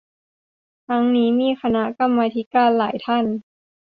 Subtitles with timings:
[0.87, 3.25] ทั้งมีนีคณะกรรมาธิการหลายท่าน